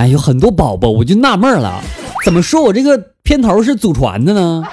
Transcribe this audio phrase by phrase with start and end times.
[0.00, 1.78] 哎，有很多宝宝，我就纳闷了，
[2.24, 4.64] 怎么说我这个片头是祖传的呢？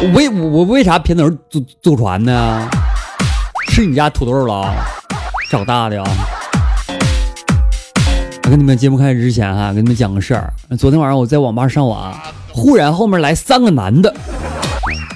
[0.00, 2.68] 我为我为啥片头祖祖传呢？
[3.68, 4.74] 是你家土豆了？
[5.48, 6.10] 长大的啊？
[8.42, 10.52] 我跟你们节目开始之前哈，跟你们讲个事儿。
[10.76, 12.12] 昨天晚上我在网吧上网，
[12.52, 14.12] 忽然后面来三个男的，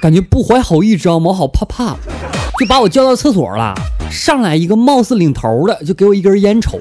[0.01, 1.33] 感觉不怀好意，知道吗？
[1.33, 1.97] 好怕怕，
[2.61, 3.75] 就把我叫到厕所了。
[4.09, 6.79] 上来一个貌似领头的，就给我一根烟抽。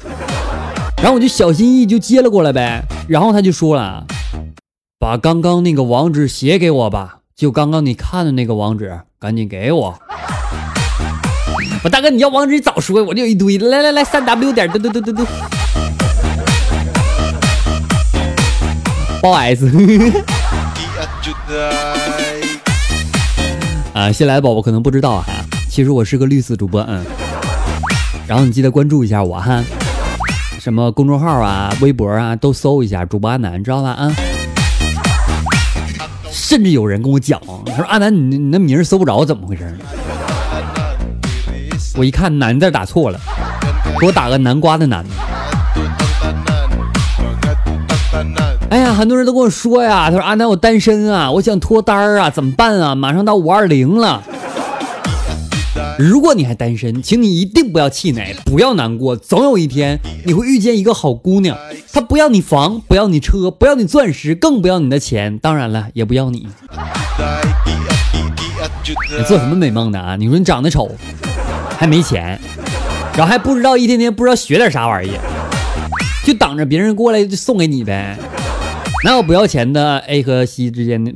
[1.04, 4.06] 然后我就小心翼翼就接了过来呗，然后他就说了，
[4.98, 9.98] 把刚刚那个网址写给我吧，就刚刚你看的那个网址，赶紧给我。
[11.83, 13.58] 我大哥，你要网址早说，我就有一堆。
[13.58, 15.27] 来来来，三 w 点，嘟嘟嘟嘟嘟。
[19.20, 19.68] 包 s。
[23.92, 25.27] 啊，新来的宝宝可能不知道哈，
[25.68, 27.05] 其实我是个绿色主播，嗯。
[28.27, 29.62] 然后你记得关注一下我哈。
[30.65, 33.91] 什么公众号啊、微博啊，都搜一下主播阿南，知道吧？
[33.91, 34.11] 啊，
[36.31, 39.77] 甚至有人跟我讲，他说阿南，你你那名搜不着，怎么回事？
[41.98, 43.20] 我一看“南”字打错了，
[44.01, 45.05] 给我打个南瓜的“南”。
[48.70, 52.95] 哎呀，很多人都跟我说呀，他说阿南我单身啊，我想脱单啊，怎么办啊？
[52.95, 54.23] 马上到五二零了。
[55.98, 61.56] 如果你还单身，请你一定不要气馁，不要难过，总有一天你会遇见一个好姑娘，
[61.92, 66.48] 她不要你房，不要你车，不要你钻石，更不要你的钱，当然了，也不要你。
[69.17, 70.17] 你做什么美梦呢啊？
[70.17, 70.91] 你说你长得丑，
[71.79, 72.39] 还没钱，
[73.17, 75.20] 然后还不知道一天天不知道学点啥玩意儿，
[76.24, 78.18] 就等着别人过来就送给你呗？
[79.05, 81.13] 哪有不要钱的 A 和 C 之间的？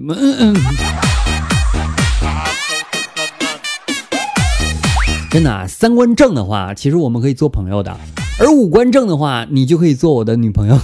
[5.31, 7.93] 真的啊，三观正的话，其实我们可以做朋友的；
[8.41, 10.79] 而五官正的话，你就可以做我的女朋友。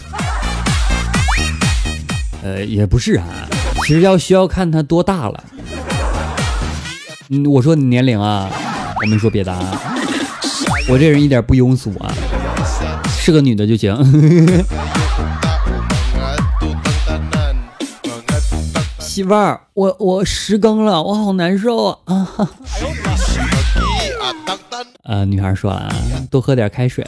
[2.45, 3.25] 呃，也不是啊，
[3.87, 5.45] 其实要需要看他多大了。
[7.31, 8.51] 嗯，我说你年龄啊，
[9.03, 9.81] 我没说别的啊。
[10.91, 12.13] 我这人一点不庸俗啊，
[13.09, 13.97] 是个女的就行。
[19.01, 22.47] 媳妇儿，我我十更了，我好难受啊啊哈！
[25.05, 25.93] 呃，女孩说了啊，
[26.31, 27.05] 多喝点开水。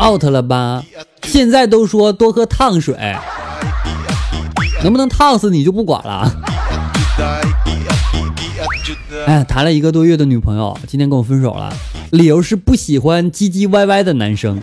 [0.00, 0.82] out 了吧？
[1.22, 2.94] 现在都说多喝烫水，
[4.82, 6.30] 能不能烫死你就不管了。
[9.26, 11.72] 哎，谈了一个多月的女朋友，今天跟我分手了，
[12.10, 14.60] 理由是不喜欢唧唧歪歪的男生。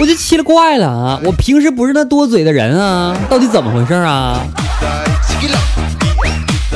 [0.00, 1.20] 我就奇了怪了啊！
[1.24, 4.40] 我平时不是那多嘴的人啊，到底怎么回事啊？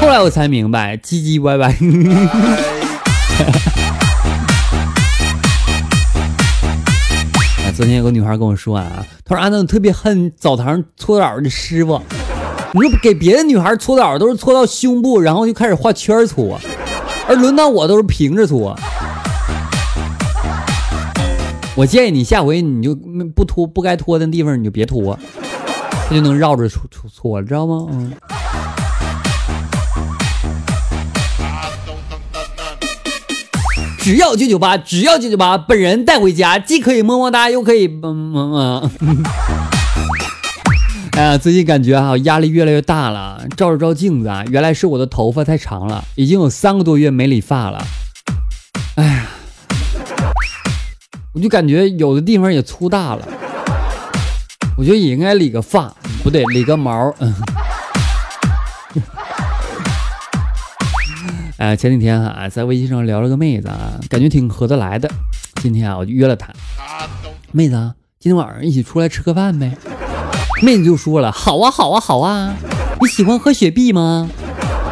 [0.02, 1.68] 后来我才明白，唧唧歪歪。
[1.68, 1.74] 啊
[7.76, 12.02] 昨天有个女孩跟我说啊，她说安东特别恨澡堂搓澡的师傅，
[12.72, 16.60] 你说给别的女孩搓澡都是搓到胸部，然后就开始画圈搓，
[17.28, 18.76] 而轮到我都是平着搓。
[21.76, 22.92] 我建议你下回你就
[23.36, 25.16] 不脱不该脱的地方你就别脱，
[26.08, 27.86] 他就能绕着搓搓搓，知道吗？
[27.92, 28.12] 嗯。
[34.02, 39.22] 只要九九八，只要九九八，本人带回家，既可以么么哒，又可以嗯嗯嗯。
[41.14, 47.86] 哎呀，最近感觉哈压力越来越大了，照着照镜子啊，原来是我的头发太长了，已经有三个多月没理发了。
[48.96, 49.28] 哎呀。
[51.32, 53.26] 我就感觉有的地方也粗大了，
[54.76, 55.94] 我觉得也应该理个发，
[56.24, 57.14] 不对，理个毛。
[57.20, 57.32] 嗯。
[61.62, 65.08] 哎，前几天啊，在微信上聊了个妹子啊，感觉挺合得来的。
[65.62, 66.52] 今天啊，我就约了她，
[67.52, 67.76] 妹子，
[68.18, 69.70] 今天晚上一起出来吃个饭呗。
[70.60, 72.52] 妹子就说了，好啊，好啊，好啊。
[73.00, 74.28] 你喜欢喝雪碧吗？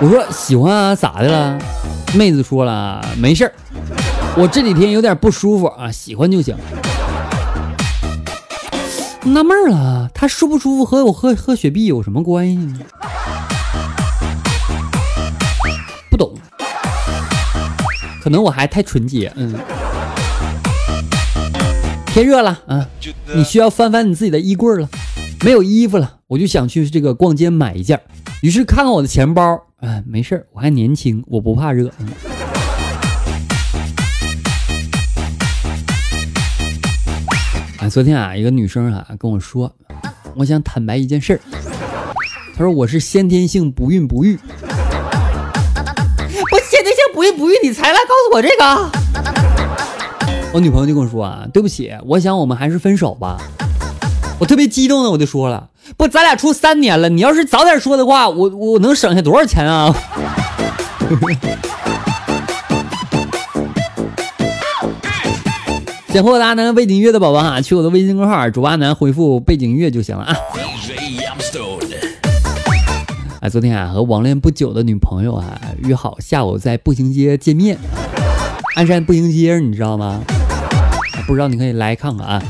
[0.01, 1.59] 我说喜欢啊，咋的了？
[2.15, 3.53] 妹子说了，没事儿。
[4.37, 6.57] 我这几天有点不舒服啊，喜欢就行。
[9.25, 12.79] 纳闷了，他舒不舒服和我喝喝雪碧有什么关系呢？
[18.21, 19.33] 可能我还太纯洁。
[19.37, 19.55] 嗯。
[22.13, 22.89] 天热了啊，
[23.35, 24.89] 你需要翻翻你自己的衣柜了，
[25.45, 28.01] 没有衣服了，我就想去这个逛街买一件。
[28.43, 31.89] 于是看看我的钱包，哎，没事我还年轻，我不怕热。
[37.79, 39.73] 啊，昨天啊，一个女生啊跟我说，
[40.35, 41.41] 我想坦白一件事儿，
[42.57, 44.37] 她说我是先天性不孕不育。
[47.21, 48.91] 不孕不育，你才来告诉我这个？
[50.55, 53.37] 我女朋友就跟我说啊，对不起，我想我们还是分手吧。
[54.39, 55.69] 我特别激动的，我就说了，
[55.99, 59.95] 不，咱俩处三年了，你要是早点说的话，我我能省下多少钱啊？
[66.15, 70.35] 想和我阿南背景音乐的宝宝哈，去我的微信公众号主阿南回复背景音乐就行了啊。
[73.41, 77.79] 哎，昨天啊和网恋不久的女朋友啊约好下午在步行街见面，
[78.77, 80.21] 鞍山步行街你知道吗？
[81.27, 82.43] 不知道你可以来看看啊！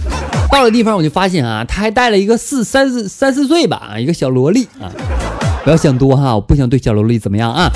[0.51, 4.91] 到了地方我就发现啊，他还带了一个四三四三四岁吧，一个小萝莉啊！
[5.63, 7.71] 不要想多哈，我不想对小萝莉怎么样啊。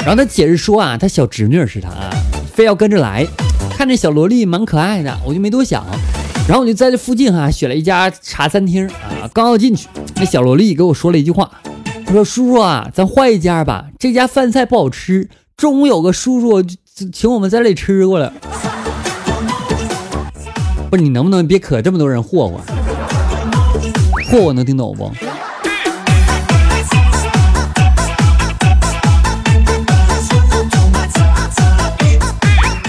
[0.00, 2.10] 然后他解释说啊，他小侄女是他啊，
[2.52, 3.26] 非要跟着来。
[3.78, 5.82] 看这小萝莉蛮可爱的，我就没多想。
[6.46, 11.50] 然后我就在这附近哈选了一家茶餐厅啊，刚要进去，那小萝莉给我说了一句话，
[12.12, 15.30] 他说：“叔叔啊，咱换一家吧，这家饭菜不好吃。
[15.56, 16.62] 中午有个叔叔
[17.10, 18.30] 请我们在这里吃过了。”
[20.90, 22.60] 不是你能不能别可这么多人霍霍？
[24.30, 25.10] 霍霍能听懂不？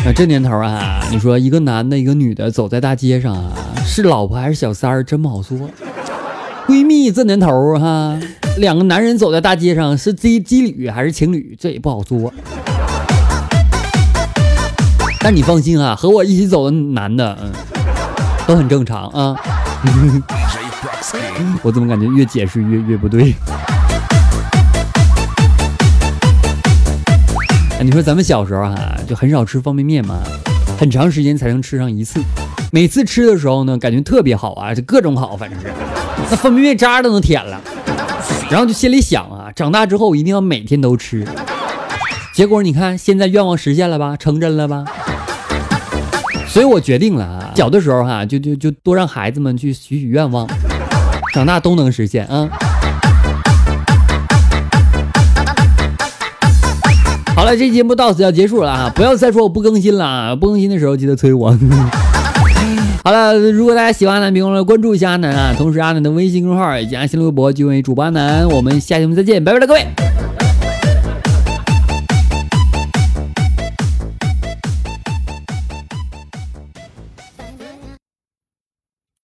[0.04, 3.54] 那这年头啊，你说一个男的，一个女的走在大街上啊，
[3.86, 5.58] 是老婆还是小三儿，真不好说。
[6.68, 8.20] 闺蜜这年头哈，
[8.58, 12.34] 两个男人走在大街上是基基侣还是情侣，这也不好说。
[15.20, 17.52] 但你放心啊，和我一起走的男的，嗯。
[18.46, 19.34] 都很正常啊，
[21.64, 23.34] 我怎么感觉越解释越越不对？
[27.82, 30.20] 你说咱们小时候哈就很少吃方便面嘛，
[30.78, 32.20] 很长时间才能吃上一次，
[32.74, 35.72] 每次吃的时候呢，感觉特别好啊，就各种好，反正是
[36.30, 37.62] 那方便面渣都能舔了，
[38.50, 41.26] 然后就心里想啊，长大之后一定要每天都吃。
[42.36, 44.86] 结果你看现在愿望实现了吧，成真了吧？
[46.48, 50.48] 所以我决定了啊，小的时候哈，就就就多让孩子们去许许愿望，
[51.34, 52.48] 长大都能实现啊。
[57.36, 61.58] 好了，这节目到此要结束了啊，不要再说我不更新了啊，不更新的时候记得催我。
[63.06, 69.86] 好了，如果大家喜欢阿南，别忘了关注一下阿南啊，同时阿南的微信公众号以及新浪微博均为主播阿南，我们下期节目再见，拜拜了各位。